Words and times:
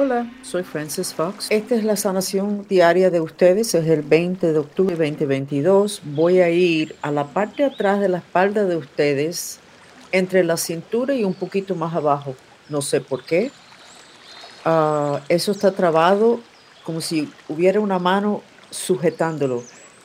Hola, 0.00 0.30
soy 0.42 0.62
Francis 0.62 1.12
Fox. 1.12 1.48
Esta 1.50 1.74
es 1.74 1.82
la 1.82 1.96
sanación 1.96 2.64
diaria 2.68 3.10
de 3.10 3.20
ustedes. 3.20 3.74
Es 3.74 3.84
el 3.88 4.02
20 4.02 4.52
de 4.52 4.58
octubre 4.60 4.94
2022. 4.94 6.02
Voy 6.04 6.38
a 6.38 6.50
ir 6.50 6.94
a 7.02 7.10
la 7.10 7.24
parte 7.24 7.64
de 7.64 7.70
atrás 7.70 7.98
de 7.98 8.08
la 8.08 8.18
espalda 8.18 8.62
de 8.62 8.76
ustedes, 8.76 9.58
entre 10.12 10.44
la 10.44 10.56
cintura 10.56 11.14
y 11.14 11.24
un 11.24 11.34
poquito 11.34 11.74
más 11.74 11.96
abajo. 11.96 12.36
No 12.68 12.80
sé 12.80 13.00
por 13.00 13.24
qué. 13.24 13.50
Ah, 14.64 15.20
eso 15.28 15.50
está 15.50 15.72
trabado 15.72 16.38
como 16.84 17.00
si 17.00 17.28
hubiera 17.48 17.80
una 17.80 17.98
mano 17.98 18.42
sujetándolo. 18.70 19.64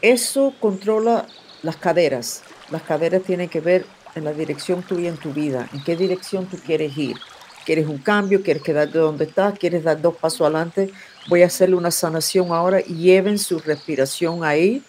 Eso 0.00 0.54
controla 0.60 1.26
las 1.62 1.76
caderas. 1.76 2.42
Las 2.70 2.80
caderas 2.84 3.22
tienen 3.22 3.50
que 3.50 3.60
ver 3.60 3.84
en 4.14 4.24
la 4.24 4.32
dirección 4.32 4.82
tuya 4.82 5.10
en 5.10 5.18
tu 5.18 5.34
vida, 5.34 5.68
en 5.74 5.84
qué 5.84 5.94
dirección 5.94 6.46
tú 6.46 6.56
quieres 6.56 6.96
ir. 6.96 7.18
¿Quieres 7.64 7.86
un 7.86 7.98
cambio? 7.98 8.42
¿Quieres 8.42 8.62
quedarte 8.62 8.98
donde 8.98 9.24
estás? 9.24 9.58
¿Quieres 9.58 9.84
dar 9.84 10.00
dos 10.00 10.16
pasos 10.16 10.42
adelante? 10.42 10.92
Voy 11.28 11.42
a 11.42 11.46
hacerle 11.46 11.76
una 11.76 11.90
sanación 11.90 12.52
ahora. 12.52 12.80
Lleven 12.80 13.38
su 13.38 13.58
respiración 13.58 14.44
ahí 14.44 14.82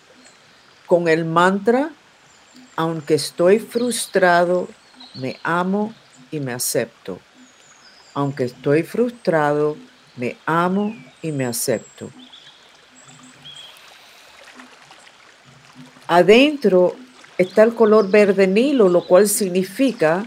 con 0.86 1.08
el 1.08 1.26
mantra, 1.26 1.92
aunque 2.76 3.16
estoy 3.16 3.60
frustrado, 3.60 4.68
me 5.16 5.40
amo 5.44 5.94
y 6.32 6.40
me 6.40 6.52
acepto. 6.54 7.20
Aunque 8.14 8.46
estoy 8.46 8.84
frustrado, 8.84 9.78
me 10.18 10.38
amo 10.46 10.96
y 11.22 11.32
me 11.32 11.46
acepto. 11.46 12.10
Adentro 16.08 16.96
está 17.38 17.64
el 17.64 17.74
color 17.74 18.10
verde 18.10 18.48
nilo, 18.48 18.90
lo 18.90 19.06
cual 19.08 19.28
significa 19.28 20.26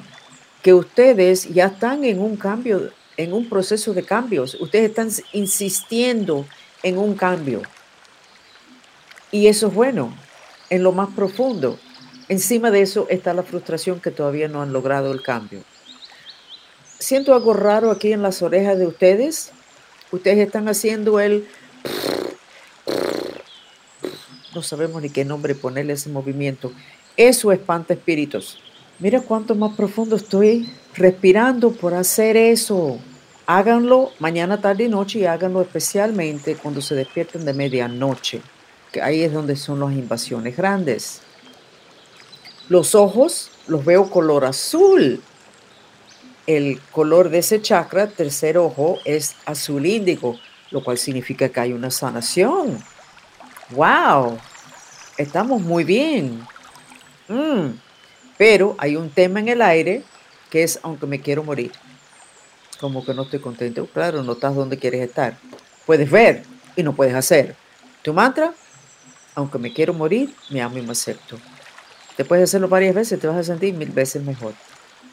que 0.69 0.75
ustedes 0.75 1.49
ya 1.49 1.69
están 1.69 2.05
en 2.05 2.21
un 2.21 2.37
cambio, 2.37 2.91
en 3.17 3.33
un 3.33 3.49
proceso 3.49 3.95
de 3.95 4.03
cambios. 4.03 4.55
Ustedes 4.61 4.91
están 4.91 5.09
insistiendo 5.33 6.45
en 6.83 6.99
un 6.99 7.15
cambio. 7.15 7.63
Y 9.31 9.47
eso 9.47 9.69
es 9.69 9.73
bueno, 9.73 10.15
en 10.69 10.83
lo 10.83 10.93
más 10.93 11.09
profundo. 11.17 11.79
Encima 12.29 12.71
de 12.71 12.83
eso 12.83 13.07
está 13.09 13.33
la 13.33 13.45
frustración 13.45 13.99
que 13.99 14.11
todavía 14.11 14.47
no 14.49 14.61
han 14.61 14.75
logrado 14.75 15.11
el 15.11 15.23
cambio. 15.23 15.63
Siento 16.99 17.35
algo 17.35 17.55
raro 17.55 17.91
aquí 17.91 18.13
en 18.13 18.21
las 18.21 18.43
orejas 18.43 18.79
de 18.79 18.89
ustedes. 18.89 19.53
Ustedes 20.13 20.39
están 20.39 20.69
haciendo 20.69 21.19
el... 21.19 21.49
No 24.55 24.63
sabemos 24.63 25.01
ni 25.01 25.09
qué 25.09 25.25
nombre 25.25 25.55
ponerle 25.55 25.95
ese 25.95 26.11
movimiento. 26.11 26.73
Eso 27.17 27.53
espanta 27.53 27.95
espíritus. 27.95 28.61
Mira 29.01 29.21
cuánto 29.21 29.55
más 29.55 29.77
profundo 29.77 30.17
estoy 30.17 30.69
respirando 30.95 31.71
por 31.71 31.95
hacer 31.95 32.37
eso. 32.37 32.99
Háganlo 33.47 34.11
mañana, 34.19 34.61
tarde 34.61 34.85
y 34.85 34.89
noche 34.89 35.21
y 35.21 35.25
háganlo 35.25 35.63
especialmente 35.63 36.57
cuando 36.57 36.81
se 36.81 36.97
despierten 36.97 37.45
de 37.45 37.55
medianoche, 37.55 38.43
que 38.91 39.01
ahí 39.01 39.23
es 39.23 39.33
donde 39.33 39.55
son 39.55 39.81
las 39.81 39.93
invasiones 39.93 40.57
grandes. 40.57 41.21
Los 42.69 42.97
ojos 42.97 43.53
los 43.69 43.85
veo 43.85 44.11
color 44.11 44.45
azul. 44.45 45.23
El 46.49 46.81
color 46.91 47.29
de 47.29 47.39
ese 47.39 47.63
chakra, 47.63 48.09
tercer 48.09 48.59
ojo, 48.59 48.99
es 49.05 49.37
azul 49.47 49.87
índigo, 49.87 50.37
lo 50.73 50.83
cual 50.83 50.99
significa 50.99 51.49
que 51.49 51.61
hay 51.61 51.73
una 51.73 51.91
sanación. 51.93 52.83
¡Wow! 53.71 54.39
Estamos 55.17 55.63
muy 55.63 55.85
bien. 55.85 56.45
Mm. 57.29 57.88
Pero 58.39 58.77
hay 58.79 58.97
un 58.97 59.11
tema 59.11 59.41
en 59.41 59.49
el 59.49 59.61
aire 59.61 60.05
que 60.49 60.63
es 60.63 60.79
aunque 60.83 61.07
me 61.07 61.21
quiero 61.21 61.43
morir. 61.45 61.73
Como 62.81 63.05
que 63.05 63.13
no 63.13 63.23
estoy 63.25 63.41
contento. 63.41 63.87
Claro, 63.87 64.23
no 64.23 64.33
estás 64.33 64.55
donde 64.55 64.79
quieres 64.79 65.03
estar. 65.03 65.37
Puedes 65.85 66.11
ver 66.11 66.45
y 66.77 66.83
no 66.83 66.95
puedes 66.95 67.15
hacer. 67.15 67.57
Tu 68.03 68.15
mantra, 68.15 68.55
aunque 69.35 69.59
me 69.59 69.73
quiero 69.73 69.93
morir, 69.93 70.33
me 70.51 70.63
amo 70.63 70.79
y 70.79 70.83
me 70.83 70.93
acepto. 70.93 71.37
Te 72.17 72.25
puedes 72.25 72.45
hacerlo 72.45 72.69
varias 72.69 72.95
veces, 72.95 73.21
te 73.21 73.27
vas 73.27 73.37
a 73.37 73.43
sentir 73.43 73.75
mil 73.75 73.91
veces 73.91 74.23
mejor. 74.23 74.55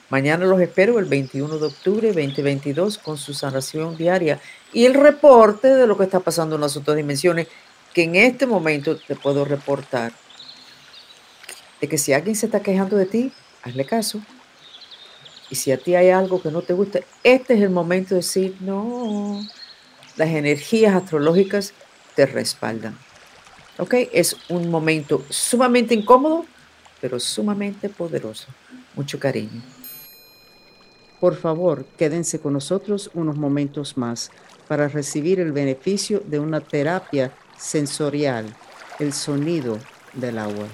Mañana 0.09 0.45
los 0.45 0.61
espero 0.61 0.99
el 0.99 1.05
21 1.05 1.57
de 1.57 1.65
octubre 1.65 2.07
2022 2.09 2.99
con 2.99 3.17
su 3.17 3.33
sanación 3.33 3.97
diaria 3.97 4.39
y 4.71 4.85
el 4.85 4.93
reporte 4.93 5.67
de 5.67 5.87
lo 5.87 5.97
que 5.97 6.03
está 6.03 6.19
pasando 6.19 6.55
en 6.55 6.61
las 6.61 6.77
otras 6.77 6.95
dimensiones 6.95 7.47
que 7.93 8.03
en 8.03 8.15
este 8.15 8.45
momento 8.45 8.97
te 8.97 9.15
puedo 9.15 9.45
reportar 9.45 10.13
de 11.85 11.89
que 11.89 11.99
si 11.99 12.13
alguien 12.13 12.35
se 12.35 12.47
está 12.47 12.61
quejando 12.61 12.97
de 12.97 13.05
ti, 13.05 13.31
hazle 13.61 13.85
caso. 13.85 14.19
Y 15.51 15.55
si 15.55 15.71
a 15.71 15.77
ti 15.77 15.93
hay 15.93 16.09
algo 16.09 16.41
que 16.41 16.49
no 16.49 16.63
te 16.63 16.73
gusta, 16.73 17.01
este 17.23 17.53
es 17.53 17.61
el 17.61 17.69
momento 17.69 18.15
de 18.15 18.21
decir, 18.21 18.57
no, 18.59 19.39
las 20.17 20.29
energías 20.29 20.95
astrológicas 20.95 21.73
te 22.15 22.25
respaldan. 22.25 22.97
¿Ok? 23.77 23.93
Es 24.11 24.35
un 24.49 24.71
momento 24.71 25.23
sumamente 25.29 25.93
incómodo, 25.93 26.47
pero 27.01 27.19
sumamente 27.19 27.87
poderoso. 27.87 28.47
Mucho 28.95 29.19
cariño. 29.19 29.61
Por 31.19 31.35
favor, 31.35 31.85
quédense 31.99 32.39
con 32.39 32.53
nosotros 32.53 33.11
unos 33.13 33.37
momentos 33.37 33.95
más 33.95 34.31
para 34.67 34.87
recibir 34.87 35.39
el 35.39 35.51
beneficio 35.51 36.23
de 36.25 36.39
una 36.39 36.61
terapia 36.61 37.31
sensorial, 37.55 38.55
el 38.97 39.13
sonido 39.13 39.77
del 40.15 40.39
agua. 40.39 40.67